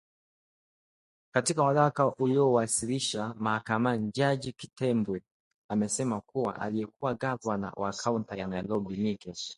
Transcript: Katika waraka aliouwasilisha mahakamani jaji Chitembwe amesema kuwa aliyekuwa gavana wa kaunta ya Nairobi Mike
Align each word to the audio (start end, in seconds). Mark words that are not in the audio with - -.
Katika 1.33 1.63
waraka 1.63 2.13
aliouwasilisha 2.19 3.33
mahakamani 3.39 4.11
jaji 4.13 4.53
Chitembwe 4.53 5.21
amesema 5.69 6.21
kuwa 6.21 6.61
aliyekuwa 6.61 7.13
gavana 7.13 7.71
wa 7.75 7.93
kaunta 7.93 8.35
ya 8.35 8.47
Nairobi 8.47 8.97
Mike 8.97 9.33